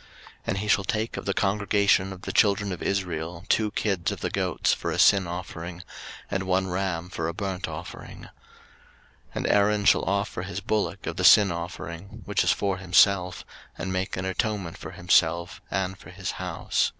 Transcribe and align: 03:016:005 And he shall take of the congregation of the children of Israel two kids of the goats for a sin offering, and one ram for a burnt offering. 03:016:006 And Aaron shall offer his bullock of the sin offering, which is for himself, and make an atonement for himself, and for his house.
03:016:005 0.00 0.04
And 0.48 0.58
he 0.58 0.68
shall 0.68 0.84
take 0.84 1.16
of 1.16 1.24
the 1.24 1.32
congregation 1.32 2.12
of 2.12 2.20
the 2.20 2.32
children 2.34 2.70
of 2.70 2.82
Israel 2.82 3.46
two 3.48 3.70
kids 3.70 4.12
of 4.12 4.20
the 4.20 4.28
goats 4.28 4.74
for 4.74 4.90
a 4.90 4.98
sin 4.98 5.26
offering, 5.26 5.82
and 6.30 6.42
one 6.42 6.66
ram 6.68 7.08
for 7.08 7.28
a 7.28 7.32
burnt 7.32 7.66
offering. 7.66 8.18
03:016:006 8.24 8.28
And 9.36 9.46
Aaron 9.46 9.84
shall 9.86 10.02
offer 10.04 10.42
his 10.42 10.60
bullock 10.60 11.06
of 11.06 11.16
the 11.16 11.24
sin 11.24 11.50
offering, 11.50 12.20
which 12.26 12.44
is 12.44 12.52
for 12.52 12.76
himself, 12.76 13.42
and 13.78 13.90
make 13.90 14.18
an 14.18 14.26
atonement 14.26 14.76
for 14.76 14.90
himself, 14.90 15.62
and 15.70 15.96
for 15.96 16.10
his 16.10 16.32
house. 16.32 16.92